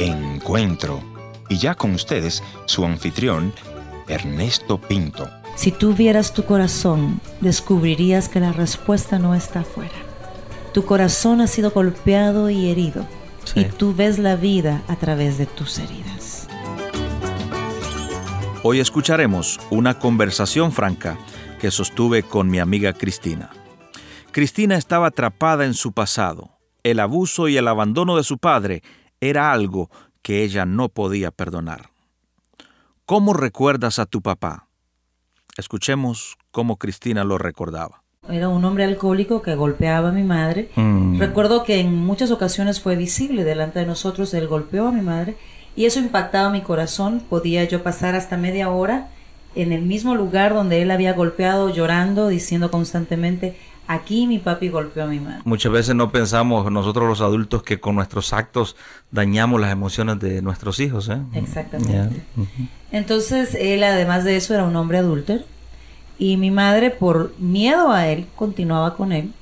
Encuentro. 0.00 1.02
Y 1.50 1.58
ya 1.58 1.74
con 1.74 1.92
ustedes, 1.92 2.42
su 2.64 2.86
anfitrión, 2.86 3.52
Ernesto 4.08 4.80
Pinto. 4.80 5.28
Si 5.56 5.72
tú 5.72 5.92
vieras 5.92 6.32
tu 6.32 6.46
corazón, 6.46 7.20
descubrirías 7.42 8.30
que 8.30 8.40
la 8.40 8.50
respuesta 8.52 9.18
no 9.18 9.34
está 9.34 9.60
afuera. 9.60 9.92
Tu 10.72 10.86
corazón 10.86 11.42
ha 11.42 11.46
sido 11.46 11.70
golpeado 11.72 12.48
y 12.48 12.70
herido. 12.70 13.06
Y 13.54 13.64
tú 13.64 13.94
ves 13.94 14.18
la 14.18 14.36
vida 14.36 14.80
a 14.88 14.96
través 14.96 15.36
de 15.36 15.44
tus 15.44 15.78
heridas. 15.78 16.48
Hoy 18.62 18.80
escucharemos 18.80 19.60
una 19.68 19.98
conversación 19.98 20.72
franca 20.72 21.18
que 21.60 21.70
sostuve 21.70 22.22
con 22.22 22.48
mi 22.48 22.58
amiga 22.58 22.94
Cristina. 22.94 23.50
Cristina 24.32 24.76
estaba 24.76 25.08
atrapada 25.08 25.66
en 25.66 25.74
su 25.74 25.92
pasado. 25.92 26.56
El 26.84 27.00
abuso 27.00 27.48
y 27.48 27.58
el 27.58 27.68
abandono 27.68 28.16
de 28.16 28.24
su 28.24 28.38
padre 28.38 28.82
era 29.20 29.52
algo 29.52 29.90
que 30.22 30.42
ella 30.42 30.64
no 30.64 30.88
podía 30.88 31.30
perdonar. 31.30 31.90
¿Cómo 33.06 33.32
recuerdas 33.32 33.98
a 33.98 34.06
tu 34.06 34.22
papá? 34.22 34.68
Escuchemos 35.56 36.38
cómo 36.50 36.76
Cristina 36.76 37.24
lo 37.24 37.38
recordaba. 37.38 38.02
Era 38.28 38.48
un 38.48 38.64
hombre 38.64 38.84
alcohólico 38.84 39.42
que 39.42 39.54
golpeaba 39.54 40.10
a 40.10 40.12
mi 40.12 40.22
madre. 40.22 40.70
Mm. 40.76 41.18
Recuerdo 41.18 41.64
que 41.64 41.80
en 41.80 41.94
muchas 41.94 42.30
ocasiones 42.30 42.80
fue 42.80 42.96
visible 42.96 43.44
delante 43.44 43.80
de 43.80 43.86
nosotros, 43.86 44.32
él 44.34 44.46
golpeó 44.46 44.88
a 44.88 44.92
mi 44.92 45.00
madre 45.00 45.36
y 45.74 45.86
eso 45.86 45.98
impactaba 45.98 46.50
mi 46.50 46.60
corazón. 46.60 47.20
Podía 47.28 47.64
yo 47.64 47.82
pasar 47.82 48.14
hasta 48.14 48.36
media 48.36 48.70
hora 48.70 49.08
en 49.54 49.72
el 49.72 49.82
mismo 49.82 50.14
lugar 50.14 50.54
donde 50.54 50.82
él 50.82 50.90
había 50.90 51.14
golpeado, 51.14 51.70
llorando, 51.70 52.28
diciendo 52.28 52.70
constantemente, 52.70 53.56
aquí 53.90 54.28
mi 54.28 54.38
papi 54.38 54.68
golpeó 54.68 55.02
a 55.02 55.06
mi 55.06 55.18
madre. 55.18 55.40
Muchas 55.44 55.72
veces 55.72 55.96
no 55.96 56.12
pensamos 56.12 56.70
nosotros 56.70 57.08
los 57.08 57.20
adultos 57.20 57.64
que 57.64 57.80
con 57.80 57.96
nuestros 57.96 58.32
actos 58.32 58.76
dañamos 59.10 59.60
las 59.60 59.72
emociones 59.72 60.20
de 60.20 60.42
nuestros 60.42 60.78
hijos. 60.78 61.08
¿eh? 61.08 61.18
Exactamente. 61.34 62.22
Entonces 62.92 63.56
él 63.56 63.82
además 63.82 64.22
de 64.22 64.36
eso 64.36 64.54
era 64.54 64.62
un 64.64 64.76
hombre 64.76 64.98
adúltero 64.98 65.42
y 66.18 66.36
mi 66.36 66.52
madre 66.52 66.90
por 66.90 67.34
miedo 67.40 67.90
a 67.90 68.06
él 68.06 68.28
continuaba 68.36 68.94
con 68.94 69.10
él, 69.10 69.32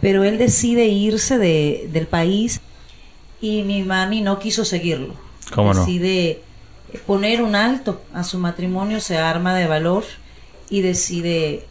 pero 0.00 0.24
él 0.24 0.38
decide 0.38 0.86
irse 0.86 1.36
de, 1.36 1.90
del 1.92 2.06
país 2.06 2.62
y 3.42 3.62
mi 3.62 3.82
mami 3.82 4.22
no 4.22 4.38
quiso 4.38 4.64
seguirlo. 4.64 5.14
¿Cómo 5.54 5.74
no? 5.74 5.80
Decide 5.80 6.40
poner 7.06 7.42
un 7.42 7.54
alto 7.54 8.00
a 8.14 8.24
su 8.24 8.38
matrimonio, 8.38 9.00
se 9.00 9.18
arma 9.18 9.54
de 9.54 9.66
valor 9.66 10.04
y 10.70 10.80
decide 10.80 11.66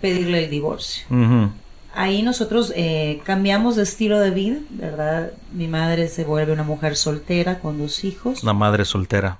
pedirle 0.00 0.44
el 0.44 0.50
divorcio. 0.50 1.04
Ujú. 1.10 1.50
Ahí 1.94 2.22
nosotros 2.22 2.72
eh, 2.76 3.20
cambiamos 3.24 3.74
de 3.76 3.82
estilo 3.82 4.20
de 4.20 4.30
vida, 4.30 4.58
¿verdad? 4.70 5.32
Mi 5.52 5.66
madre 5.66 6.08
se 6.08 6.24
vuelve 6.24 6.52
una 6.52 6.62
mujer 6.62 6.96
soltera 6.96 7.58
con 7.58 7.78
dos 7.78 8.04
hijos. 8.04 8.42
Una 8.42 8.52
madre 8.52 8.84
soltera. 8.84 9.38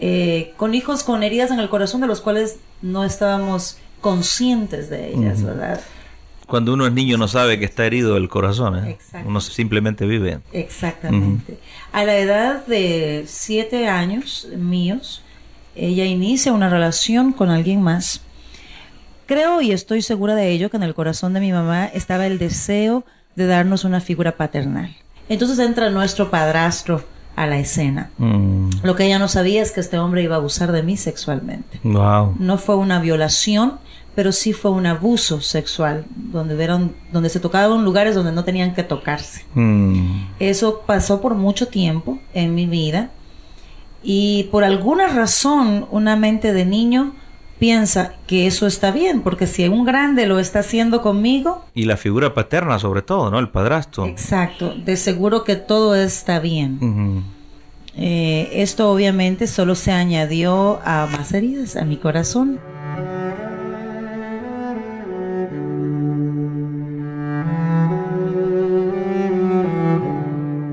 eh, 0.00 0.52
con 0.56 0.74
hijos 0.74 1.02
con 1.02 1.22
heridas 1.22 1.50
en 1.50 1.58
el 1.58 1.68
corazón 1.68 2.00
de 2.00 2.06
los 2.06 2.20
cuales 2.20 2.58
no 2.82 3.04
estábamos 3.04 3.78
conscientes 4.00 4.90
de 4.90 5.08
ellas, 5.14 5.38
Ujú. 5.38 5.46
¿verdad? 5.48 5.80
Cuando 6.46 6.72
uno 6.72 6.86
es 6.86 6.92
niño 6.92 7.18
no 7.18 7.28
sabe 7.28 7.58
que 7.58 7.64
está 7.66 7.84
herido 7.84 8.16
el 8.16 8.28
corazón. 8.28 8.76
¿eh? 8.86 8.98
Uno 9.26 9.40
simplemente 9.40 10.06
vive. 10.06 10.38
Exactamente. 10.52 11.58
A 11.92 12.04
la 12.04 12.16
edad 12.16 12.66
de 12.66 13.24
siete 13.26 13.86
años 13.88 14.48
míos, 14.56 15.22
ella 15.74 16.06
inicia 16.06 16.52
una 16.52 16.70
relación 16.70 17.32
con 17.32 17.50
alguien 17.50 17.82
más. 17.82 18.22
Creo 19.28 19.60
y 19.60 19.72
estoy 19.72 20.00
segura 20.00 20.34
de 20.34 20.50
ello 20.50 20.70
que 20.70 20.78
en 20.78 20.82
el 20.82 20.94
corazón 20.94 21.34
de 21.34 21.40
mi 21.40 21.52
mamá 21.52 21.84
estaba 21.84 22.26
el 22.26 22.38
deseo 22.38 23.04
de 23.36 23.46
darnos 23.46 23.84
una 23.84 24.00
figura 24.00 24.38
paternal. 24.38 24.96
Entonces 25.28 25.58
entra 25.58 25.90
nuestro 25.90 26.30
padrastro 26.30 27.04
a 27.36 27.46
la 27.46 27.58
escena. 27.58 28.10
Mm. 28.16 28.70
Lo 28.82 28.96
que 28.96 29.04
ella 29.04 29.18
no 29.18 29.28
sabía 29.28 29.60
es 29.60 29.70
que 29.70 29.80
este 29.80 29.98
hombre 29.98 30.22
iba 30.22 30.36
a 30.36 30.38
abusar 30.38 30.72
de 30.72 30.82
mí 30.82 30.96
sexualmente. 30.96 31.78
Wow. 31.82 32.36
No 32.38 32.56
fue 32.56 32.76
una 32.76 33.00
violación, 33.00 33.74
pero 34.14 34.32
sí 34.32 34.54
fue 34.54 34.70
un 34.70 34.86
abuso 34.86 35.42
sexual, 35.42 36.06
donde, 36.16 36.88
donde 37.12 37.28
se 37.28 37.38
tocaban 37.38 37.84
lugares 37.84 38.14
donde 38.14 38.32
no 38.32 38.44
tenían 38.44 38.74
que 38.74 38.82
tocarse. 38.82 39.44
Mm. 39.52 40.22
Eso 40.38 40.84
pasó 40.86 41.20
por 41.20 41.34
mucho 41.34 41.68
tiempo 41.68 42.18
en 42.32 42.54
mi 42.54 42.64
vida 42.64 43.10
y 44.02 44.44
por 44.44 44.64
alguna 44.64 45.08
razón 45.08 45.86
una 45.90 46.16
mente 46.16 46.54
de 46.54 46.64
niño 46.64 47.12
piensa 47.58 48.14
que 48.26 48.46
eso 48.46 48.66
está 48.66 48.90
bien, 48.90 49.22
porque 49.22 49.46
si 49.46 49.66
un 49.68 49.84
grande 49.84 50.26
lo 50.26 50.38
está 50.38 50.60
haciendo 50.60 51.02
conmigo, 51.02 51.64
Y 51.74 51.84
la 51.84 51.96
figura 51.96 52.34
paterna 52.34 52.78
sobre 52.78 53.02
todo, 53.02 53.30
¿no? 53.30 53.38
El 53.38 53.48
padrastro. 53.48 54.06
exacto, 54.06 54.74
de 54.74 54.96
seguro 54.96 55.44
que 55.44 55.56
todo 55.56 55.94
está 55.94 56.38
bien. 56.38 57.24
Eh, 57.96 58.50
esto 58.52 58.90
obviamente 58.92 59.46
solo 59.46 59.74
se 59.74 59.90
añadió 59.90 60.80
a 60.84 61.08
más 61.10 61.32
heridas 61.32 61.76
a 61.76 61.84
mi 61.84 61.96
corazón. 61.96 62.60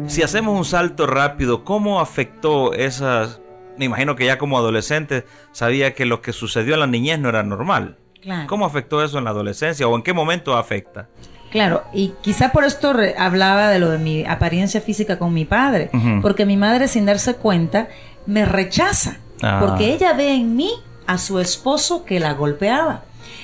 Si 0.07 0.21
hacemos 0.21 0.57
un 0.57 0.63
salto 0.63 1.07
rápido, 1.07 1.63
¿cómo 1.63 1.99
afectó 1.99 2.73
esas... 2.73 3.41
Me 3.77 3.85
imagino 3.85 4.15
que 4.15 4.25
ya 4.25 4.37
como 4.37 4.57
adolescente 4.57 5.25
sabía 5.51 5.93
que 5.93 6.05
lo 6.05 6.21
que 6.21 6.33
sucedió 6.33 6.73
en 6.75 6.79
la 6.81 6.87
niñez 6.87 7.19
no 7.19 7.29
era 7.29 7.43
normal. 7.43 7.97
Claro. 8.21 8.47
¿Cómo 8.47 8.65
afectó 8.65 9.03
eso 9.03 9.17
en 9.17 9.23
la 9.25 9.29
adolescencia 9.31 9.87
o 9.87 9.95
en 9.95 10.01
qué 10.01 10.13
momento 10.13 10.57
afecta? 10.57 11.07
Claro, 11.51 11.83
y 11.93 12.13
quizá 12.21 12.51
por 12.51 12.65
esto 12.65 12.93
hablaba 13.17 13.69
de 13.69 13.79
lo 13.79 13.89
de 13.89 13.97
mi 13.97 14.25
apariencia 14.25 14.81
física 14.81 15.17
con 15.19 15.33
mi 15.33 15.45
padre, 15.45 15.89
porque 16.21 16.45
mi 16.45 16.57
madre 16.57 16.87
sin 16.87 17.05
darse 17.05 17.35
cuenta 17.35 17.87
me 18.25 18.43
rechaza, 18.45 19.17
Ah. 19.41 19.59
porque 19.61 19.93
ella 19.93 20.13
ve 20.13 20.33
en 20.33 20.55
mí 20.55 20.71
a 21.07 21.17
su 21.17 21.39
esposo 21.39 22.03
que 22.03 22.19
la 22.19 22.33
golpeaba. 22.33 23.03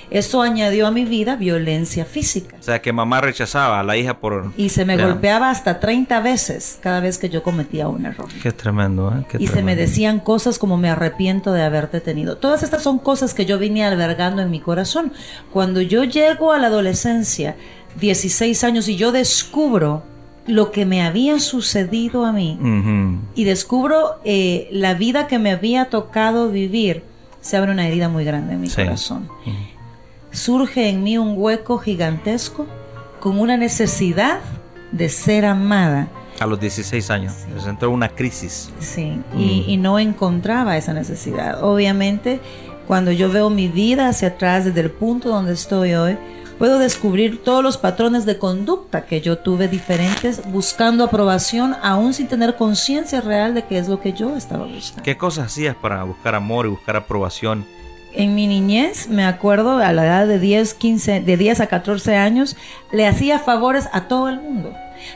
Esto 0.10 0.42
añadió 0.42 0.88
a 0.88 0.92
mi 0.92 1.06
vida 1.06 1.36
violencia 1.36 2.06
física. 2.06 2.56
O 2.60 2.64
sea, 2.64 2.82
que 2.82 2.92
mamá 2.92 3.22
rechazaba 3.22 3.80
a 3.80 3.84
la 3.84 3.96
hija 3.98 4.20
por... 4.20 4.52
Y 4.58 4.70
se 4.70 4.84
me 4.86 4.98
Ya. 4.98 5.06
golpeaba 5.08 5.50
hasta 5.50 5.80
30 5.80 6.20
veces 6.22 6.80
cada 6.82 7.00
vez 7.00 7.18
que 7.18 7.30
yo 7.30 7.44
cometía 7.44 7.88
un 7.88 8.06
error. 8.06 8.28
Qué 8.44 8.52
tremendo, 8.52 9.14
¿eh? 9.18 9.26
Qué 9.30 9.38
y 9.42 9.48
se 9.48 9.64
me 9.64 9.76
decían 9.76 10.20
cosas 10.20 10.60
como 10.60 10.78
me 10.78 10.90
arrepiento 10.90 11.54
de 11.54 11.64
haberte 11.64 12.02
tenido. 12.02 12.38
Todas 12.38 12.64
estas 12.64 12.84
son 12.84 13.00
cosas 13.00 13.34
que 13.34 13.46
yo 13.46 13.58
vine 13.58 13.86
albergando 13.86 14.42
en 14.42 14.52
mi 14.52 14.60
corazón. 14.60 15.14
Cuando 15.54 15.82
yo 15.82 16.04
llego 16.04 16.52
a 16.52 16.58
la 16.60 16.68
adolescencia, 16.68 17.56
16 18.00 18.64
años, 18.64 18.88
y 18.90 18.96
yo 18.96 19.12
descubro 19.12 20.04
lo 20.48 20.72
que 20.72 20.86
me 20.86 21.04
había 21.04 21.40
sucedido 21.40 22.26
a 22.26 22.32
mí 22.32 22.58
y 23.36 23.44
descubro 23.44 24.20
eh, 24.26 24.68
la 24.72 24.96
vida 24.96 25.28
que 25.28 25.38
me 25.40 25.52
había 25.52 25.86
tocado 25.86 26.50
vivir, 26.50 27.04
se 27.42 27.58
abre 27.58 27.72
una 27.72 27.88
herida 27.88 28.08
muy 28.10 28.24
grande 28.24 28.54
en 28.54 28.62
mi 28.62 28.70
Sí. 28.70 28.76
corazón. 28.84 29.28
Surge 30.32 30.88
en 30.90 31.04
mí 31.04 31.18
un 31.18 31.34
hueco 31.38 31.78
gigantesco 31.78 32.66
con 33.20 33.40
una 33.40 33.58
necesidad 33.58 34.40
de 34.92 35.10
ser 35.10 35.46
amada. 35.46 36.08
A 36.40 36.46
los 36.46 36.60
16 36.60 37.10
años. 37.12 37.34
Entró 37.68 37.92
una 37.92 38.10
crisis. 38.10 38.72
Sí, 38.80 39.20
y, 39.38 39.66
y 39.68 39.78
no 39.78 40.00
encontraba 40.00 40.78
esa 40.78 40.94
necesidad. 40.94 41.64
Obviamente, 41.64 42.40
cuando 42.88 43.12
yo 43.12 43.30
veo 43.32 43.50
mi 43.50 43.68
vida 43.68 44.08
hacia 44.08 44.30
atrás, 44.30 44.66
desde 44.66 44.80
el 44.82 44.90
punto 44.92 45.30
donde 45.30 45.54
estoy 45.54 45.94
hoy, 45.94 46.18
puedo 46.62 46.78
descubrir 46.78 47.44
todos 47.44 47.64
los 47.64 47.78
patrones 47.78 48.24
de 48.28 48.38
conducta 48.38 49.08
que 49.08 49.20
yo 49.20 49.40
tuve 49.40 49.68
diferentes, 49.68 50.44
buscando 50.52 51.04
aprobación, 51.04 51.76
aún 51.82 52.14
sin 52.14 52.28
tener 52.28 52.56
conciencia 52.56 53.20
real 53.20 53.56
de 53.56 53.64
qué 53.64 53.80
es 53.80 53.88
lo 53.88 54.00
que 54.00 54.14
yo 54.14 54.36
estaba 54.36 54.68
buscando. 54.68 55.02
¿Qué 55.02 55.18
cosas 55.18 55.48
hacías 55.48 55.76
para 55.76 56.04
buscar 56.04 56.36
amor 56.36 56.68
y 56.68 56.70
buscar 56.70 56.98
aprobación? 56.98 57.66
En 58.14 58.36
mi 58.36 58.46
niñez, 58.46 59.08
me 59.08 59.26
acuerdo, 59.26 59.78
a 59.78 59.92
la 59.92 60.06
edad 60.06 60.28
de 60.28 60.38
10, 60.38 60.76
15, 60.76 61.22
de 61.22 61.36
10 61.36 61.62
a 61.62 61.66
14 61.66 62.16
años, 62.16 62.56
le 62.92 63.08
hacía 63.08 63.40
favores 63.40 63.90
a 63.92 64.02
todo 64.02 64.30
el 64.30 64.40
mundo. 64.40 64.72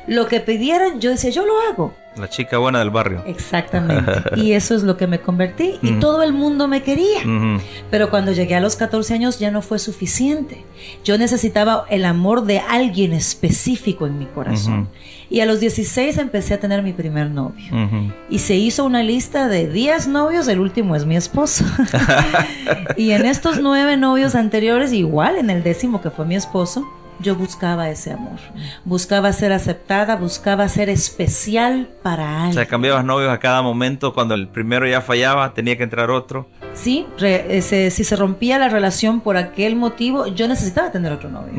Lo 0.07 0.27
que 0.27 0.39
pidieran, 0.39 0.99
yo 0.99 1.11
decía, 1.11 1.29
yo 1.29 1.45
lo 1.45 1.53
hago. 1.69 1.93
La 2.17 2.29
chica 2.29 2.57
buena 2.57 2.79
del 2.79 2.91
barrio. 2.91 3.23
Exactamente. 3.27 4.11
y 4.37 4.53
eso 4.53 4.73
es 4.73 4.83
lo 4.83 4.95
que 4.95 5.05
me 5.05 5.19
convertí. 5.19 5.79
Y 5.81 5.93
todo 5.99 6.23
el 6.23 6.31
mundo 6.31 6.67
me 6.67 6.81
quería. 6.81 7.21
Pero 7.91 8.09
cuando 8.09 8.31
llegué 8.31 8.55
a 8.55 8.61
los 8.61 8.77
14 8.77 9.13
años 9.13 9.37
ya 9.37 9.51
no 9.51 9.61
fue 9.61 9.79
suficiente. 9.79 10.63
Yo 11.03 11.17
necesitaba 11.17 11.85
el 11.89 12.05
amor 12.05 12.45
de 12.45 12.59
alguien 12.59 13.11
específico 13.11 14.07
en 14.07 14.17
mi 14.17 14.25
corazón. 14.27 14.87
Y 15.29 15.41
a 15.41 15.45
los 15.45 15.59
16 15.59 16.17
empecé 16.17 16.53
a 16.53 16.59
tener 16.59 16.83
mi 16.83 16.93
primer 16.93 17.29
novio. 17.29 17.65
Y 18.29 18.39
se 18.39 18.55
hizo 18.55 18.85
una 18.85 19.03
lista 19.03 19.49
de 19.49 19.67
10 19.67 20.07
novios, 20.07 20.47
el 20.47 20.59
último 20.59 20.95
es 20.95 21.05
mi 21.05 21.17
esposo. 21.17 21.65
y 22.97 23.11
en 23.11 23.25
estos 23.25 23.59
nueve 23.59 23.97
novios 23.97 24.35
anteriores, 24.35 24.93
igual 24.93 25.35
en 25.35 25.49
el 25.49 25.63
décimo 25.63 26.01
que 26.01 26.11
fue 26.11 26.25
mi 26.25 26.35
esposo, 26.35 26.85
yo 27.19 27.35
buscaba 27.35 27.89
ese 27.89 28.11
amor. 28.13 28.39
Buscaba 28.83 29.31
ser 29.33 29.51
aceptada, 29.53 30.15
buscaba 30.15 30.67
ser 30.69 30.89
especial 30.89 31.89
para 32.03 32.23
O 32.23 32.35
alguien. 32.37 32.53
sea, 32.53 32.65
cambiabas 32.67 33.05
novios 33.05 33.31
a 33.31 33.39
cada 33.39 33.61
momento. 33.61 34.13
Cuando 34.13 34.33
el 34.35 34.47
primero 34.47 34.87
ya 34.87 35.01
fallaba, 35.01 35.53
tenía 35.53 35.77
que 35.77 35.83
entrar 35.83 36.11
otro. 36.11 36.47
Sí, 36.73 37.07
re- 37.17 37.57
ese- 37.57 37.89
si 37.91 38.03
se 38.03 38.15
rompía 38.15 38.59
la 38.59 38.67
relación 38.69 39.21
por 39.21 39.37
aquel 39.37 39.75
motivo, 39.75 40.27
yo 40.27 40.47
necesitaba 40.47 40.91
tener 40.91 41.11
otro 41.13 41.29
novio. 41.29 41.53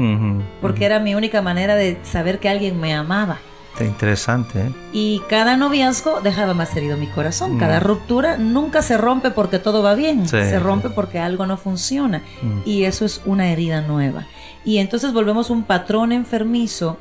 Porque 0.61 0.85
era 0.85 0.99
mi 1.01 1.15
única 1.15 1.41
manera 1.43 1.75
de 1.75 1.99
saber 2.03 2.39
que 2.39 2.49
alguien 2.49 2.79
me 2.81 2.95
amaba. 2.95 3.39
interesante. 3.79 4.59
¿eh? 4.59 4.71
Y 4.95 5.21
cada 5.29 5.57
noviazgo 5.59 6.23
dejaba 6.23 6.55
más 6.55 6.75
herido 6.75 6.97
mi 6.97 7.09
corazón. 7.09 7.59
Cada 7.59 7.79
ruptura 7.79 8.39
nunca 8.39 8.81
se 8.81 8.97
rompe 8.97 9.31
porque 9.31 9.59
todo 9.59 9.83
va 9.83 9.95
bien. 9.95 10.27
se 10.29 10.59
rompe 10.59 10.89
porque 10.89 11.19
algo 11.19 11.45
no 11.47 11.57
funciona. 11.59 12.23
Mm. 12.43 12.61
Y 12.65 12.85
eso 12.85 13.05
es 13.05 13.21
una 13.27 13.49
herida 13.51 13.83
nueva. 13.83 14.25
Y 14.67 14.79
entonces 14.79 15.13
volvemos 15.13 15.49
un 15.49 15.63
patrón 15.63 16.13
enfermizo. 16.13 16.99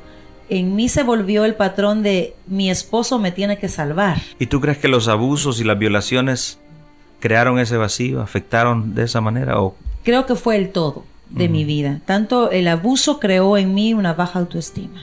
En 0.48 0.76
mí 0.76 0.88
se 0.88 1.02
volvió 1.02 1.44
el 1.44 1.56
patrón 1.56 2.04
de 2.04 2.34
mi 2.46 2.70
esposo 2.70 3.18
me 3.18 3.32
tiene 3.32 3.58
que 3.58 3.68
salvar. 3.68 4.22
¿Y 4.38 4.46
tú 4.46 4.60
crees 4.60 4.78
que 4.78 4.86
los 4.86 5.08
abusos 5.08 5.60
y 5.60 5.64
las 5.64 5.76
violaciones 5.76 6.60
crearon 7.18 7.58
ese 7.58 7.76
vacío, 7.76 8.22
afectaron 8.22 8.94
de 8.94 9.02
esa 9.02 9.20
manera? 9.20 9.60
O... 9.60 9.74
Creo 10.04 10.24
que 10.24 10.36
fue 10.36 10.56
el 10.56 10.70
todo 10.70 11.04
de 11.28 11.48
mi 11.48 11.64
vida. 11.64 12.00
Tanto 12.06 12.52
el 12.52 12.68
abuso 12.68 13.18
creó 13.18 13.56
en 13.56 13.74
mí 13.74 13.92
una 13.94 14.14
baja 14.14 14.38
autoestima. 14.38 15.02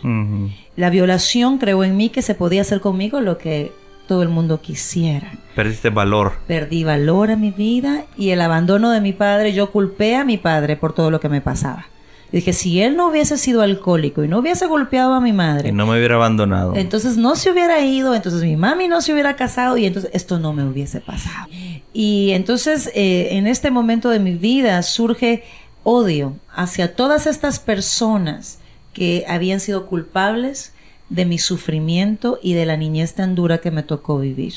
La 0.78 0.90
violación 0.90 1.58
creó 1.58 1.84
en 1.84 1.98
mí 1.98 2.10
que 2.10 2.22
se 2.22 2.34
podía 2.34 2.62
hacer 2.62 2.80
conmigo 2.80 3.20
lo 3.20 3.38
que 3.38 3.74
todo 4.08 4.24
el 4.24 4.30
mundo 4.30 4.62
quisiera. 4.62 5.34
Perdiste 5.54 5.90
valor. 5.90 6.34
Perdí 6.48 6.86
valor 6.86 7.30
a 7.30 7.36
mi 7.36 7.52
vida 7.52 8.06
y 8.18 8.30
el 8.30 8.40
abandono 8.40 8.92
de 8.92 9.02
mi 9.02 9.12
padre, 9.12 9.52
yo 9.52 9.70
culpé 9.70 10.16
a 10.16 10.24
mi 10.24 10.38
padre 10.38 10.78
por 10.78 10.94
todo 10.94 11.12
lo 11.12 11.20
que 11.20 11.28
me 11.28 11.42
pasaba. 11.42 11.88
Y 12.34 12.38
dije, 12.38 12.52
si 12.52 12.82
él 12.82 12.98
no 12.98 13.10
hubiese 13.10 13.38
sido 13.38 13.62
alcohólico 13.62 14.24
y 14.24 14.28
no 14.28 14.40
hubiese 14.40 14.66
golpeado 14.66 15.14
a 15.14 15.22
mi 15.22 15.32
madre. 15.32 15.70
Y 15.70 15.72
no 15.72 15.86
me 15.86 16.00
hubiera 16.00 16.16
abandonado. 16.16 16.76
Entonces 16.76 17.16
no 17.16 17.36
se 17.36 17.52
hubiera 17.52 17.80
ido, 17.82 18.16
entonces 18.16 18.42
mi 18.42 18.56
mami 18.56 18.88
no 18.88 19.02
se 19.02 19.14
hubiera 19.14 19.36
casado 19.36 19.78
y 19.78 19.86
entonces 19.86 20.10
esto 20.16 20.40
no 20.40 20.52
me 20.52 20.64
hubiese 20.64 21.00
pasado. 21.00 21.48
Y 21.94 22.32
entonces 22.32 22.90
eh, 22.96 23.28
en 23.34 23.46
este 23.46 23.70
momento 23.70 24.10
de 24.10 24.18
mi 24.18 24.34
vida 24.34 24.82
surge 24.82 25.44
odio 25.84 26.36
hacia 26.52 26.96
todas 26.96 27.28
estas 27.28 27.60
personas 27.60 28.58
que 28.94 29.26
habían 29.28 29.60
sido 29.60 29.86
culpables 29.86 30.74
de 31.10 31.26
mi 31.26 31.38
sufrimiento 31.38 32.40
y 32.42 32.54
de 32.54 32.66
la 32.66 32.78
niñez 32.78 33.14
tan 33.14 33.36
dura 33.36 33.60
que 33.60 33.70
me 33.70 33.84
tocó 33.84 34.18
vivir. 34.18 34.56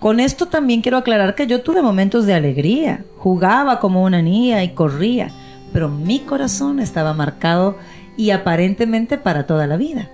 Con 0.00 0.20
esto 0.20 0.46
también 0.46 0.80
quiero 0.80 0.96
aclarar 0.96 1.34
que 1.34 1.46
yo 1.46 1.60
tuve 1.60 1.82
momentos 1.82 2.24
de 2.24 2.32
alegría, 2.32 3.04
jugaba 3.18 3.78
como 3.78 4.02
una 4.04 4.22
niña 4.22 4.64
y 4.64 4.70
corría, 4.70 5.30
pero 5.74 5.88
mi 5.88 6.20
corazón 6.20 6.78
estaba 6.78 7.12
marcado 7.14 7.76
y 8.16 8.30
aparentemente 8.30 9.18
para 9.18 9.44
toda 9.44 9.66
la 9.66 9.76
vida. 9.76 10.08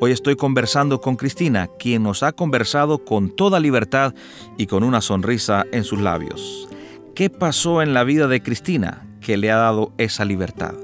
Hoy 0.00 0.12
estoy 0.12 0.36
conversando 0.36 1.00
con 1.00 1.16
Cristina, 1.16 1.68
quien 1.76 2.04
nos 2.04 2.22
ha 2.22 2.30
conversado 2.30 3.04
con 3.04 3.30
toda 3.30 3.58
libertad 3.58 4.14
y 4.56 4.66
con 4.66 4.84
una 4.84 5.00
sonrisa 5.00 5.66
en 5.72 5.82
sus 5.82 6.00
labios. 6.00 6.68
¿Qué 7.16 7.30
pasó 7.30 7.82
en 7.82 7.94
la 7.94 8.04
vida 8.04 8.28
de 8.28 8.40
Cristina 8.40 9.08
que 9.20 9.36
le 9.36 9.50
ha 9.50 9.56
dado 9.56 9.90
esa 9.98 10.24
libertad? 10.24 10.74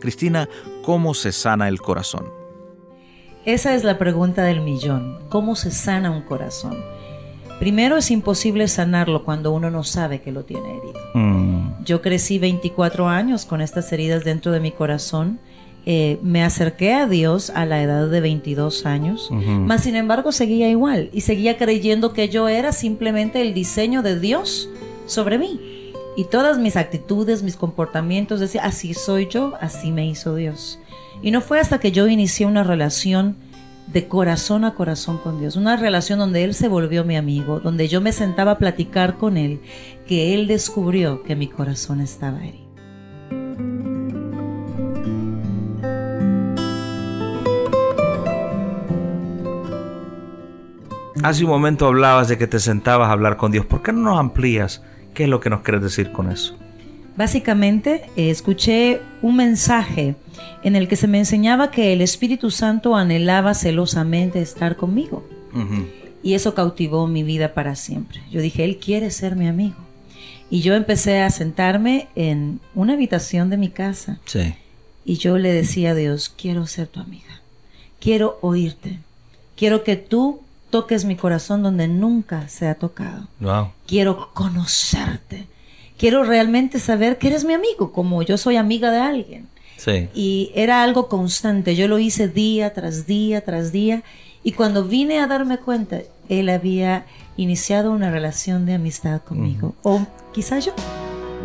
Cristina, 0.00 0.48
¿cómo 0.84 1.14
se 1.14 1.32
sana 1.32 1.66
el 1.66 1.80
corazón? 1.80 2.26
Esa 3.44 3.74
es 3.74 3.82
la 3.82 3.98
pregunta 3.98 4.44
del 4.44 4.60
millón. 4.60 5.18
¿Cómo 5.30 5.56
se 5.56 5.72
sana 5.72 6.12
un 6.12 6.22
corazón? 6.22 6.76
Primero 7.58 7.96
es 7.96 8.12
imposible 8.12 8.68
sanarlo 8.68 9.24
cuando 9.24 9.50
uno 9.50 9.68
no 9.68 9.82
sabe 9.82 10.20
que 10.20 10.30
lo 10.30 10.44
tiene 10.44 10.78
herido. 10.78 11.00
Mm. 11.14 11.84
Yo 11.84 12.00
crecí 12.02 12.38
24 12.38 13.08
años 13.08 13.46
con 13.46 13.60
estas 13.60 13.92
heridas 13.92 14.22
dentro 14.22 14.52
de 14.52 14.60
mi 14.60 14.70
corazón. 14.70 15.40
Eh, 15.86 16.18
me 16.22 16.42
acerqué 16.42 16.94
a 16.94 17.06
Dios 17.06 17.50
a 17.50 17.66
la 17.66 17.82
edad 17.82 18.08
de 18.08 18.20
22 18.20 18.86
años, 18.86 19.28
mas 19.30 19.82
sin 19.82 19.96
embargo 19.96 20.32
seguía 20.32 20.70
igual 20.70 21.10
y 21.12 21.20
seguía 21.20 21.58
creyendo 21.58 22.14
que 22.14 22.30
yo 22.30 22.48
era 22.48 22.72
simplemente 22.72 23.42
el 23.42 23.52
diseño 23.52 24.02
de 24.02 24.18
Dios 24.18 24.70
sobre 25.06 25.38
mí. 25.38 25.92
Y 26.16 26.24
todas 26.24 26.58
mis 26.58 26.76
actitudes, 26.76 27.42
mis 27.42 27.56
comportamientos, 27.56 28.40
decía, 28.40 28.62
así 28.64 28.94
soy 28.94 29.26
yo, 29.28 29.54
así 29.60 29.90
me 29.90 30.06
hizo 30.06 30.36
Dios. 30.36 30.78
Y 31.22 31.32
no 31.32 31.40
fue 31.40 31.60
hasta 31.60 31.78
que 31.78 31.92
yo 31.92 32.06
inicié 32.08 32.46
una 32.46 32.62
relación 32.62 33.36
de 33.86 34.08
corazón 34.08 34.64
a 34.64 34.74
corazón 34.74 35.18
con 35.18 35.40
Dios, 35.40 35.56
una 35.56 35.76
relación 35.76 36.18
donde 36.18 36.44
Él 36.44 36.54
se 36.54 36.68
volvió 36.68 37.04
mi 37.04 37.16
amigo, 37.16 37.60
donde 37.60 37.88
yo 37.88 38.00
me 38.00 38.12
sentaba 38.12 38.52
a 38.52 38.58
platicar 38.58 39.18
con 39.18 39.36
Él, 39.36 39.60
que 40.06 40.34
Él 40.34 40.46
descubrió 40.46 41.22
que 41.22 41.36
mi 41.36 41.48
corazón 41.48 42.00
estaba 42.00 42.38
herido. 42.44 42.63
Hace 51.24 51.42
un 51.44 51.48
momento 51.48 51.86
hablabas 51.86 52.28
de 52.28 52.36
que 52.36 52.46
te 52.46 52.60
sentabas 52.60 53.08
a 53.08 53.12
hablar 53.12 53.38
con 53.38 53.50
Dios. 53.50 53.64
¿Por 53.64 53.82
qué 53.82 53.94
no 53.94 54.02
nos 54.02 54.18
amplías? 54.18 54.82
¿Qué 55.14 55.24
es 55.24 55.30
lo 55.30 55.40
que 55.40 55.48
nos 55.48 55.62
quieres 55.62 55.80
decir 55.80 56.12
con 56.12 56.30
eso? 56.30 56.54
Básicamente, 57.16 58.02
eh, 58.14 58.28
escuché 58.28 59.00
un 59.22 59.36
mensaje 59.36 60.16
en 60.62 60.76
el 60.76 60.86
que 60.86 60.96
se 60.96 61.08
me 61.08 61.18
enseñaba 61.18 61.70
que 61.70 61.94
el 61.94 62.02
Espíritu 62.02 62.50
Santo 62.50 62.94
anhelaba 62.94 63.54
celosamente 63.54 64.42
estar 64.42 64.76
conmigo. 64.76 65.26
Y 66.22 66.34
eso 66.34 66.54
cautivó 66.54 67.06
mi 67.06 67.22
vida 67.22 67.54
para 67.54 67.74
siempre. 67.74 68.20
Yo 68.30 68.42
dije, 68.42 68.62
Él 68.62 68.76
quiere 68.76 69.10
ser 69.10 69.34
mi 69.34 69.48
amigo. 69.48 69.76
Y 70.50 70.60
yo 70.60 70.74
empecé 70.74 71.22
a 71.22 71.30
sentarme 71.30 72.08
en 72.16 72.60
una 72.74 72.92
habitación 72.92 73.48
de 73.48 73.56
mi 73.56 73.70
casa. 73.70 74.20
Y 75.06 75.16
yo 75.16 75.38
le 75.38 75.54
decía 75.54 75.92
a 75.92 75.94
Dios, 75.94 76.28
quiero 76.28 76.66
ser 76.66 76.86
tu 76.88 77.00
amiga. 77.00 77.40
Quiero 77.98 78.36
oírte. 78.42 78.98
Quiero 79.56 79.84
que 79.84 79.96
tú 79.96 80.40
toques 80.74 81.04
mi 81.04 81.14
corazón 81.14 81.62
donde 81.62 81.86
nunca 81.86 82.48
se 82.48 82.66
ha 82.66 82.74
tocado. 82.74 83.28
Quiero 83.86 84.30
conocerte 84.34 85.46
quiero 85.98 86.24
realmente 86.24 86.78
saber 86.78 87.18
que 87.18 87.28
eres 87.28 87.44
mi 87.44 87.54
amigo, 87.54 87.92
como 87.92 88.22
yo 88.22 88.36
soy 88.36 88.56
amiga 88.56 88.90
de 88.90 88.98
alguien. 88.98 89.48
Sí. 89.76 90.08
Y 90.14 90.50
era 90.54 90.82
algo 90.82 91.08
constante, 91.08 91.76
yo 91.76 91.88
lo 91.88 91.98
hice 91.98 92.28
día 92.28 92.72
tras 92.72 93.06
día 93.06 93.42
tras 93.42 93.72
día, 93.72 94.02
y 94.42 94.52
cuando 94.52 94.84
vine 94.84 95.20
a 95.20 95.26
darme 95.26 95.58
cuenta, 95.58 96.00
él 96.28 96.48
había 96.48 97.06
iniciado 97.36 97.92
una 97.92 98.10
relación 98.10 98.66
de 98.66 98.74
amistad 98.74 99.22
conmigo, 99.22 99.74
o 99.82 100.06
quizás 100.32 100.66
yo. 100.66 100.72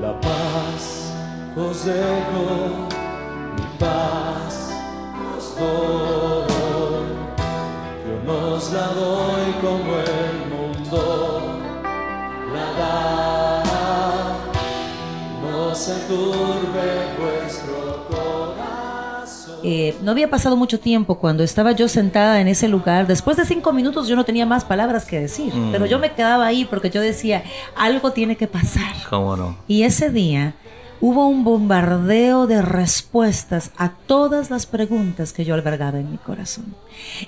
La 0.01 0.19
paz 0.19 1.13
os 1.55 1.85
dejo, 1.85 2.87
mi 3.55 3.79
paz 3.79 4.73
os 5.37 5.55
doy, 5.55 6.48
nos 8.29 8.71
la 8.71 8.87
doy 8.89 9.51
como 9.59 9.91
el 9.95 10.35
mundo 10.53 11.59
la 12.53 12.67
da 12.79 13.49
eh, 19.63 19.95
no 20.01 20.11
había 20.11 20.29
pasado 20.29 20.55
mucho 20.55 20.79
tiempo 20.79 21.19
cuando 21.19 21.43
estaba 21.43 21.73
yo 21.73 21.87
sentada 21.87 22.39
en 22.39 22.47
ese 22.47 22.67
lugar. 22.67 23.07
Después 23.07 23.35
de 23.37 23.45
cinco 23.45 23.73
minutos 23.73 24.07
yo 24.07 24.15
no 24.15 24.23
tenía 24.23 24.45
más 24.45 24.63
palabras 24.63 25.05
que 25.05 25.19
decir, 25.19 25.53
mm. 25.53 25.71
pero 25.71 25.85
yo 25.85 25.99
me 25.99 26.13
quedaba 26.13 26.45
ahí 26.45 26.65
porque 26.65 26.89
yo 26.89 27.01
decía, 27.01 27.43
algo 27.75 28.11
tiene 28.11 28.37
que 28.37 28.47
pasar. 28.47 28.93
¿Cómo 29.09 29.35
no? 29.35 29.57
Y 29.67 29.83
ese 29.83 30.09
día 30.09 30.55
hubo 31.01 31.27
un 31.27 31.43
bombardeo 31.43 32.47
de 32.47 32.61
respuestas 32.61 33.71
a 33.77 33.91
todas 33.91 34.49
las 34.49 34.65
preguntas 34.65 35.33
que 35.33 35.45
yo 35.45 35.53
albergaba 35.53 35.99
en 35.99 36.11
mi 36.11 36.17
corazón. 36.17 36.75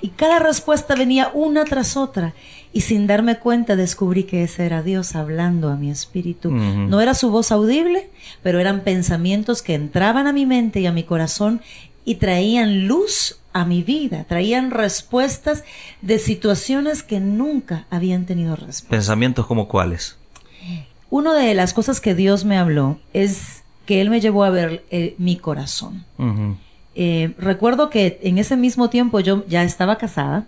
Y 0.01 0.09
cada 0.09 0.39
respuesta 0.39 0.95
venía 0.95 1.31
una 1.33 1.63
tras 1.65 1.95
otra. 1.97 2.33
Y 2.73 2.81
sin 2.81 3.05
darme 3.05 3.37
cuenta 3.37 3.75
descubrí 3.75 4.23
que 4.23 4.43
ese 4.43 4.65
era 4.65 4.81
Dios 4.81 5.15
hablando 5.15 5.69
a 5.69 5.75
mi 5.75 5.89
espíritu. 5.89 6.51
No 6.51 7.01
era 7.01 7.13
su 7.13 7.29
voz 7.29 7.51
audible, 7.51 8.09
pero 8.43 8.59
eran 8.59 8.81
pensamientos 8.81 9.61
que 9.61 9.75
entraban 9.75 10.27
a 10.27 10.33
mi 10.33 10.45
mente 10.45 10.79
y 10.79 10.85
a 10.85 10.93
mi 10.93 11.03
corazón 11.03 11.61
y 12.05 12.15
traían 12.15 12.87
luz 12.87 13.39
a 13.53 13.65
mi 13.65 13.83
vida, 13.83 14.25
traían 14.27 14.71
respuestas 14.71 15.63
de 16.01 16.19
situaciones 16.19 17.03
que 17.03 17.19
nunca 17.19 17.85
habían 17.89 18.25
tenido 18.25 18.55
respuesta. 18.55 18.89
¿Pensamientos 18.89 19.45
como 19.45 19.67
cuáles? 19.67 20.17
Una 21.09 21.33
de 21.33 21.53
las 21.53 21.73
cosas 21.73 21.99
que 21.99 22.15
Dios 22.15 22.45
me 22.45 22.57
habló 22.57 22.97
es 23.11 23.60
que 23.85 24.01
Él 24.01 24.09
me 24.09 24.21
llevó 24.21 24.43
a 24.43 24.49
ver 24.49 24.83
eh, 24.91 25.15
mi 25.17 25.37
corazón. 25.37 26.05
Eh, 26.95 27.33
recuerdo 27.37 27.89
que 27.89 28.19
en 28.23 28.37
ese 28.37 28.57
mismo 28.57 28.89
tiempo 28.89 29.19
yo 29.19 29.45
ya 29.47 29.63
estaba 29.63 29.97
casada 29.97 30.47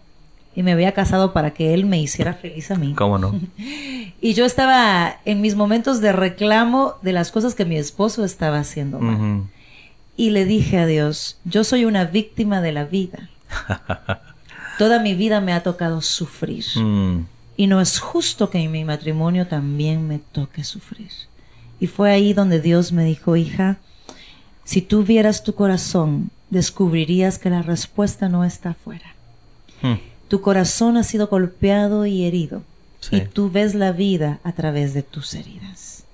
y 0.56 0.62
me 0.62 0.72
había 0.72 0.92
casado 0.92 1.34
para 1.34 1.52
que 1.52 1.74
Él 1.74 1.86
me 1.86 2.00
hiciera 2.00 2.34
feliz 2.34 2.70
a 2.72 2.76
mí. 2.76 2.94
¿Cómo 2.94 3.18
no? 3.18 3.40
y 4.22 4.34
yo 4.34 4.46
estaba 4.46 5.18
en 5.26 5.42
mis 5.42 5.56
momentos 5.56 6.02
de 6.02 6.12
reclamo 6.12 6.96
de 7.02 7.14
las 7.14 7.32
cosas 7.32 7.56
que 7.56 7.66
mi 7.66 7.78
esposo 7.78 8.24
estaba 8.24 8.60
haciendo 8.60 9.00
mal. 9.00 9.44
Y 10.16 10.30
le 10.30 10.46
dije 10.46 10.78
a 10.78 10.86
Dios, 10.86 11.40
yo 11.44 11.64
soy 11.64 11.86
una 11.86 12.06
víctima 12.06 12.62
de 12.62 12.72
la 12.72 12.86
vida. 12.86 13.30
Toda 14.78 15.00
mi 15.00 15.16
vida 15.16 15.42
me 15.42 15.54
ha 15.54 15.64
tocado 15.64 16.02
sufrir. 16.02 16.66
Mm. 16.76 17.26
Y 17.58 17.68
no 17.68 17.82
es 17.82 18.00
justo 18.00 18.50
que 18.50 18.60
en 18.60 18.72
mi 18.72 18.84
matrimonio 18.84 19.48
también 19.48 20.08
me 20.08 20.20
toque 20.20 20.64
sufrir. 20.64 21.12
Y 21.80 21.88
fue 21.88 22.12
ahí 22.12 22.34
donde 22.34 22.62
Dios 22.62 22.92
me 22.92 23.06
dijo, 23.06 23.36
hija, 23.36 23.78
Si 24.66 24.82
tú 24.82 25.04
vieras 25.04 25.44
tu 25.44 25.56
corazón, 25.56 26.30
descubrirías 26.50 27.38
que 27.38 27.50
la 27.50 27.62
respuesta 27.62 28.30
no 28.30 28.46
está 28.46 28.70
afuera. 28.70 29.14
Hmm. 29.82 29.96
Tu 30.30 30.40
corazón 30.40 30.96
ha 30.96 31.04
sido 31.04 31.28
golpeado 31.28 32.06
y 32.06 32.24
herido. 32.26 32.64
Sí. 33.02 33.18
Y 33.18 33.22
tú 33.22 33.52
ves 33.52 33.76
la 33.76 33.92
vida 33.92 34.40
a 34.46 34.54
través 34.54 34.94
de 34.94 35.04
tus 35.04 35.34
heridas. 35.34 36.06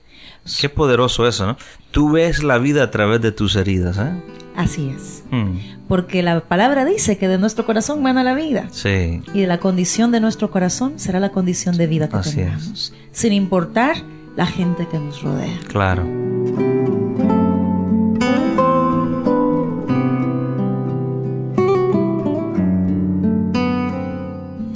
Qué 0.60 0.68
poderoso 0.70 1.28
eso, 1.28 1.46
¿no? 1.46 1.58
Tú 1.92 2.12
ves 2.12 2.42
la 2.42 2.58
vida 2.58 2.82
a 2.84 2.90
través 2.90 3.22
de 3.22 3.32
tus 3.32 3.56
heridas, 3.56 4.00
¿eh? 4.00 4.12
Así 4.56 4.90
es. 4.90 5.24
Hmm. 5.30 5.58
Porque 5.88 6.24
la 6.24 6.42
palabra 6.42 6.86
dice 6.86 7.18
que 7.20 7.28
de 7.28 7.38
nuestro 7.38 7.66
corazón 7.66 8.02
mana 8.02 8.24
la 8.24 8.34
vida. 8.34 8.68
Sí. 8.72 9.22
Y 9.34 9.42
de 9.42 9.48
la 9.48 9.60
condición 9.60 10.12
de 10.12 10.20
nuestro 10.20 10.50
corazón 10.50 10.98
será 10.98 11.20
la 11.20 11.30
condición 11.30 11.78
de 11.78 11.86
vida 11.86 12.10
que 12.10 12.18
Así 12.18 12.30
es. 12.30 12.36
tengamos. 12.48 12.94
Sin 13.12 13.34
importar 13.34 13.98
la 14.40 14.46
gente 14.46 14.88
que 14.88 14.98
nos 14.98 15.22
rodea. 15.22 15.60
Claro. 15.68 16.04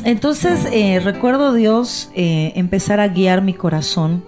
Entonces 0.05 0.67
eh, 0.71 0.99
recuerdo 0.99 1.53
Dios 1.53 2.09
eh, 2.13 2.51
empezar 2.55 2.99
a 2.99 3.07
guiar 3.07 3.41
mi 3.41 3.53
corazón 3.53 4.23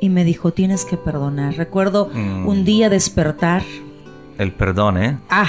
y 0.00 0.08
me 0.08 0.24
dijo, 0.24 0.52
tienes 0.52 0.84
que 0.84 0.96
perdonar. 0.96 1.54
Recuerdo 1.56 2.10
Mm. 2.12 2.46
un 2.46 2.64
día 2.64 2.88
despertar, 2.88 3.62
El 4.38 4.52
perdón, 4.52 4.96
¿eh? 5.02 5.18
ah, 5.28 5.48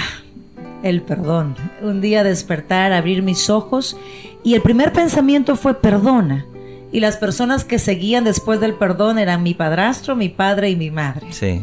el 0.82 1.02
perdón. 1.02 1.56
Un 1.82 2.00
día 2.00 2.22
despertar, 2.24 2.92
abrir 2.92 3.22
mis 3.22 3.48
ojos 3.48 3.96
y 4.42 4.54
el 4.54 4.60
primer 4.62 4.92
pensamiento 4.92 5.56
fue 5.56 5.74
perdona. 5.74 6.46
Y 6.94 7.00
las 7.00 7.16
personas 7.16 7.64
que 7.64 7.80
seguían 7.80 8.22
después 8.22 8.60
del 8.60 8.74
perdón 8.74 9.18
eran 9.18 9.42
mi 9.42 9.52
padrastro, 9.52 10.14
mi 10.14 10.28
padre 10.28 10.70
y 10.70 10.76
mi 10.76 10.92
madre. 10.92 11.26
Sí. 11.32 11.60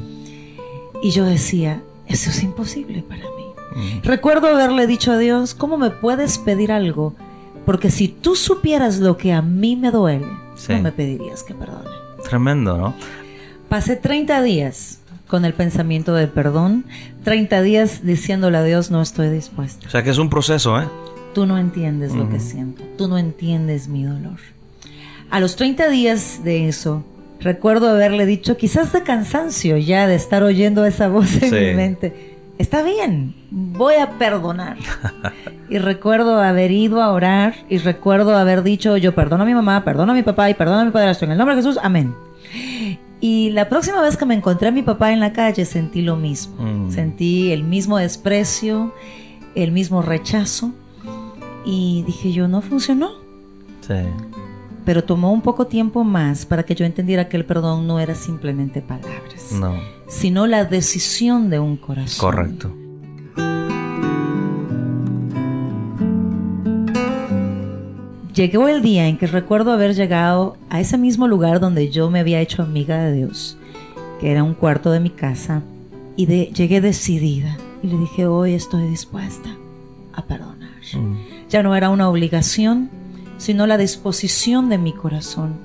Y 1.01 1.11
yo 1.11 1.23
decía, 1.23 1.81
eso 2.05 2.29
es 2.29 2.43
imposible 2.43 3.01
para 3.01 3.21
mí. 3.23 3.45
Mm. 3.75 4.03
Recuerdo 4.03 4.47
haberle 4.49 4.87
dicho 4.87 5.13
a 5.13 5.17
Dios, 5.17 5.53
¿cómo 5.55 5.77
me 5.77 5.89
puedes 5.89 6.37
pedir 6.37 6.73
algo? 6.73 7.15
Porque 7.65 7.89
si 7.91 8.09
tú 8.09 8.35
supieras 8.35 8.99
lo 8.99 9.15
que 9.15 9.31
a 9.31 9.41
mí 9.41 9.77
me 9.77 9.89
duele, 9.91 10.27
Sí. 10.55 10.73
no 10.73 10.81
me 10.81 10.91
pedirías 10.91 11.43
que 11.43 11.53
perdone. 11.53 11.89
Tremendo, 12.27 12.77
¿no? 12.77 12.93
Pasé 13.69 13.95
30 13.95 14.41
días 14.41 14.99
con 15.27 15.45
el 15.45 15.53
pensamiento 15.53 16.13
del 16.13 16.27
perdón, 16.27 16.83
30 17.23 17.61
días 17.61 18.03
diciéndole 18.03 18.57
a 18.57 18.63
Dios, 18.63 18.91
no 18.91 19.01
estoy 19.01 19.29
dispuesta. 19.29 19.87
O 19.87 19.89
sea 19.89 20.03
que 20.03 20.09
es 20.09 20.17
un 20.17 20.29
proceso, 20.29 20.77
¿eh? 20.77 20.89
Tú 21.33 21.45
no 21.45 21.57
entiendes 21.57 22.13
lo 22.13 22.27
que 22.27 22.41
siento, 22.41 22.83
tú 22.97 23.07
no 23.07 23.17
entiendes 23.17 23.87
mi 23.87 24.03
dolor. 24.03 24.37
A 25.31 25.39
los 25.39 25.55
30 25.55 25.89
días 25.89 26.41
de 26.43 26.67
eso, 26.67 27.03
recuerdo 27.39 27.89
haberle 27.89 28.25
dicho, 28.25 28.57
quizás 28.57 28.91
de 28.93 29.01
cansancio 29.03 29.77
ya 29.77 30.05
de 30.07 30.15
estar 30.15 30.43
oyendo 30.43 30.85
esa 30.85 31.07
voz 31.07 31.33
en 31.41 31.49
Sí. 31.49 31.55
mi 31.55 31.73
mente, 31.73 32.37
está 32.57 32.83
bien, 32.83 33.33
voy 33.49 33.95
a 33.95 34.17
perdonar. 34.17 34.77
y 35.69 35.77
recuerdo 35.77 36.41
haber 36.41 36.71
ido 36.71 37.01
a 37.01 37.11
orar 37.11 37.55
y 37.69 37.77
recuerdo 37.77 38.35
haber 38.37 38.61
dicho, 38.61 38.97
yo 38.97 39.15
perdono 39.15 39.43
a 39.43 39.45
mi 39.47 39.53
mamá, 39.53 39.83
perdono 39.85 40.11
a 40.11 40.15
mi 40.15 40.23
papá 40.23 40.49
y 40.49 40.53
perdono 40.53 40.81
a 40.81 40.85
mi 40.85 40.91
padrastro. 40.91 41.25
En 41.25 41.31
el 41.31 41.37
nombre 41.37 41.55
de 41.55 41.61
Jesús, 41.61 41.79
amén. 41.81 42.13
Y 43.21 43.51
la 43.51 43.69
próxima 43.69 44.01
vez 44.01 44.17
que 44.17 44.25
me 44.25 44.33
encontré 44.33 44.67
a 44.67 44.71
mi 44.71 44.81
papá 44.81 45.13
en 45.13 45.19
la 45.19 45.31
calle 45.31 45.63
sentí 45.65 46.01
lo 46.01 46.15
mismo. 46.17 46.55
Mm. 46.61 46.91
Sentí 46.91 47.51
el 47.51 47.63
mismo 47.63 47.97
desprecio, 47.99 48.93
el 49.55 49.71
mismo 49.71 50.01
rechazo. 50.01 50.71
Y 51.63 52.03
dije 52.07 52.33
yo, 52.33 52.47
no 52.47 52.61
funcionó. 52.61 53.11
Sí. 53.81 53.93
Pero 54.85 55.03
tomó 55.03 55.31
un 55.31 55.41
poco 55.41 55.67
tiempo 55.67 56.03
más 56.03 56.45
para 56.45 56.63
que 56.63 56.73
yo 56.75 56.85
entendiera 56.85 57.29
que 57.29 57.37
el 57.37 57.45
perdón 57.45 57.85
no 57.87 57.99
era 57.99 58.15
simplemente 58.15 58.81
palabras, 58.81 59.51
No. 59.53 59.75
sino 60.07 60.47
la 60.47 60.65
decisión 60.65 61.49
de 61.49 61.59
un 61.59 61.77
corazón. 61.77 62.19
Correcto. 62.19 62.75
Llegó 68.33 68.69
el 68.69 68.81
día 68.81 69.07
en 69.07 69.17
que 69.17 69.27
recuerdo 69.27 69.71
haber 69.73 69.93
llegado 69.93 70.55
a 70.69 70.79
ese 70.79 70.97
mismo 70.97 71.27
lugar 71.27 71.59
donde 71.59 71.89
yo 71.89 72.09
me 72.09 72.21
había 72.21 72.39
hecho 72.39 72.63
amiga 72.63 73.03
de 73.03 73.13
Dios, 73.13 73.57
que 74.21 74.31
era 74.31 74.43
un 74.43 74.53
cuarto 74.53 74.91
de 74.91 75.01
mi 75.01 75.09
casa, 75.09 75.61
y 76.15 76.25
de, 76.27 76.45
llegué 76.45 76.79
decidida 76.79 77.57
y 77.83 77.87
le 77.87 77.97
dije, 77.97 78.27
hoy 78.27 78.53
estoy 78.53 78.87
dispuesta 78.87 79.49
a 80.13 80.23
perdonar. 80.23 80.69
Mm. 80.93 81.15
Ya 81.49 81.61
no 81.61 81.75
era 81.75 81.89
una 81.89 82.09
obligación, 82.09 82.89
sino 83.41 83.65
la 83.65 83.77
disposición 83.77 84.69
de 84.69 84.77
mi 84.77 84.93
corazón. 84.93 85.55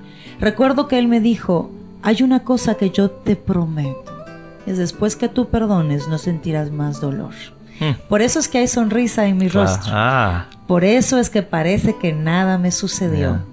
Recuerdo 0.41 0.89
que 0.89 0.99
él 0.99 1.09
me 1.09 1.21
dijo, 1.21 1.71
hay 2.03 2.23
una 2.23 2.43
cosa 2.43 2.77
que 2.77 2.89
yo 2.89 3.11
te 3.11 3.37
prometo, 3.37 4.25
es 4.67 4.79
después 4.79 5.15
que 5.15 5.29
tú 5.29 5.51
perdones 5.51 6.09
no 6.09 6.17
sentirás 6.17 6.71
más 6.71 7.03
dolor. 7.03 7.35
Mm. 7.79 8.09
Por 8.09 8.23
eso 8.23 8.39
es 8.39 8.49
que 8.49 8.59
hay 8.59 8.67
sonrisa 8.67 9.27
en 9.27 9.37
mi 9.37 9.49
rostro. 9.49 9.93
Ah, 9.95 10.47
Por 10.67 10.85
eso 10.85 11.19
es 11.19 11.29
que 11.29 11.43
parece 11.43 11.97
que 11.97 12.15
nada 12.15 12.57
me 12.57 12.73
sucedió. 12.73 13.45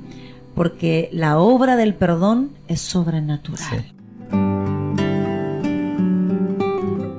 Porque 0.55 1.09
la 1.11 1.37
obra 1.39 1.75
del 1.75 1.93
perdón 1.93 2.51
es 2.69 2.79
sobrenatural. 2.79 3.59
Sí. 3.69 3.93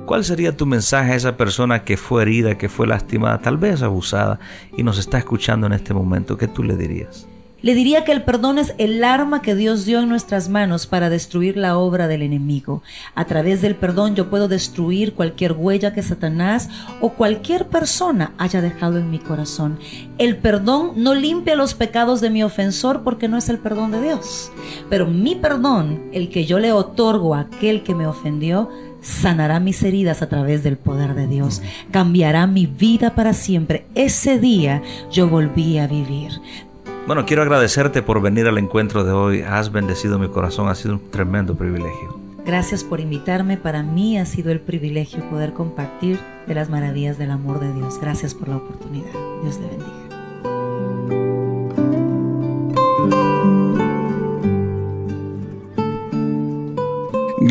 ¿Cuál 0.05 0.23
sería 0.23 0.55
tu 0.55 0.67
mensaje 0.67 1.13
a 1.13 1.15
esa 1.15 1.35
persona 1.35 1.83
que 1.83 1.97
fue 1.97 2.21
herida, 2.21 2.59
que 2.59 2.69
fue 2.69 2.85
lastimada, 2.85 3.39
tal 3.39 3.57
vez 3.57 3.81
abusada 3.81 4.39
y 4.77 4.83
nos 4.83 4.99
está 4.99 5.17
escuchando 5.17 5.65
en 5.65 5.73
este 5.73 5.95
momento? 5.95 6.37
¿Qué 6.37 6.47
tú 6.47 6.61
le 6.61 6.75
dirías? 6.75 7.27
Le 7.63 7.73
diría 7.73 8.03
que 8.03 8.11
el 8.11 8.21
perdón 8.21 8.59
es 8.59 8.75
el 8.77 9.03
arma 9.03 9.41
que 9.41 9.55
Dios 9.55 9.85
dio 9.85 9.99
en 9.99 10.07
nuestras 10.07 10.49
manos 10.49 10.85
para 10.85 11.09
destruir 11.09 11.57
la 11.57 11.79
obra 11.79 12.07
del 12.07 12.21
enemigo. 12.21 12.83
A 13.15 13.25
través 13.25 13.63
del 13.63 13.75
perdón 13.75 14.13
yo 14.13 14.29
puedo 14.29 14.47
destruir 14.47 15.15
cualquier 15.15 15.53
huella 15.53 15.91
que 15.91 16.03
Satanás 16.03 16.69
o 17.01 17.13
cualquier 17.13 17.67
persona 17.67 18.35
haya 18.37 18.61
dejado 18.61 18.99
en 18.99 19.09
mi 19.09 19.17
corazón. 19.17 19.79
El 20.19 20.37
perdón 20.37 20.91
no 20.97 21.15
limpia 21.15 21.55
los 21.55 21.73
pecados 21.73 22.21
de 22.21 22.29
mi 22.29 22.43
ofensor 22.43 23.01
porque 23.03 23.27
no 23.27 23.37
es 23.37 23.49
el 23.49 23.57
perdón 23.57 23.89
de 23.89 24.03
Dios. 24.03 24.51
Pero 24.87 25.07
mi 25.07 25.33
perdón, 25.33 26.03
el 26.11 26.29
que 26.29 26.45
yo 26.45 26.59
le 26.59 26.71
otorgo 26.71 27.33
a 27.33 27.39
aquel 27.39 27.81
que 27.81 27.95
me 27.95 28.05
ofendió, 28.05 28.69
sanará 29.05 29.59
mis 29.59 29.81
heridas 29.83 30.21
a 30.21 30.29
través 30.29 30.63
del 30.63 30.77
poder 30.77 31.13
de 31.13 31.27
Dios, 31.27 31.61
cambiará 31.91 32.47
mi 32.47 32.65
vida 32.65 33.15
para 33.15 33.33
siempre. 33.33 33.85
Ese 33.95 34.39
día 34.39 34.81
yo 35.11 35.29
volví 35.29 35.77
a 35.77 35.87
vivir. 35.87 36.31
Bueno, 37.05 37.25
quiero 37.25 37.43
agradecerte 37.43 38.01
por 38.01 38.19
venir 38.19 38.47
al 38.47 38.57
encuentro 38.57 39.03
de 39.03 39.11
hoy. 39.11 39.41
Has 39.41 39.71
bendecido 39.71 40.17
mi 40.17 40.27
corazón, 40.27 40.69
ha 40.69 40.75
sido 40.75 40.95
un 40.95 41.11
tremendo 41.11 41.55
privilegio. 41.55 42.19
Gracias 42.45 42.83
por 42.83 42.99
invitarme. 42.99 43.57
Para 43.57 43.83
mí 43.83 44.17
ha 44.17 44.25
sido 44.25 44.51
el 44.51 44.59
privilegio 44.59 45.27
poder 45.29 45.53
compartir 45.53 46.19
de 46.47 46.55
las 46.55 46.69
maravillas 46.69 47.17
del 47.17 47.31
amor 47.31 47.59
de 47.59 47.73
Dios. 47.73 47.99
Gracias 47.99 48.33
por 48.33 48.49
la 48.49 48.57
oportunidad. 48.57 49.11
Dios 49.43 49.59
le 49.59 49.67
bendiga. 49.67 50.04